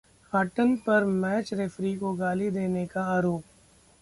Hutton 0.33 0.75
पर 0.77 1.03
match 1.05 1.53
referee 1.53 1.95
को 1.95 2.13
गाली 2.15 2.49
देने 2.51 2.85
का 2.87 3.03
आरोप 3.15 3.43